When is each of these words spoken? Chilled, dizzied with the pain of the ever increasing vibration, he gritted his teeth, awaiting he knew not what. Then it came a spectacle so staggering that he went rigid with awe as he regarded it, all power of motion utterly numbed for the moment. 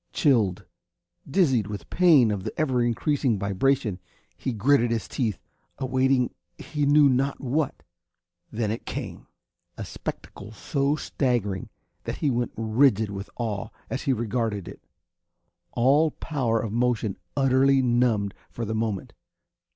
Chilled, 0.13 0.65
dizzied 1.29 1.67
with 1.67 1.81
the 1.81 1.85
pain 1.85 2.31
of 2.31 2.43
the 2.43 2.59
ever 2.59 2.81
increasing 2.83 3.37
vibration, 3.37 3.99
he 4.35 4.51
gritted 4.51 4.89
his 4.89 5.07
teeth, 5.07 5.37
awaiting 5.77 6.33
he 6.57 6.87
knew 6.87 7.07
not 7.07 7.39
what. 7.39 7.83
Then 8.49 8.71
it 8.71 8.87
came 8.87 9.27
a 9.77 9.85
spectacle 9.85 10.53
so 10.53 10.95
staggering 10.95 11.69
that 12.05 12.17
he 12.17 12.31
went 12.31 12.53
rigid 12.57 13.11
with 13.11 13.29
awe 13.37 13.67
as 13.91 14.01
he 14.01 14.11
regarded 14.11 14.67
it, 14.67 14.81
all 15.73 16.09
power 16.09 16.59
of 16.59 16.73
motion 16.73 17.15
utterly 17.37 17.83
numbed 17.83 18.33
for 18.49 18.65
the 18.65 18.73
moment. 18.73 19.13